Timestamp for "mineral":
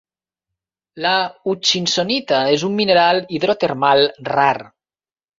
2.79-3.21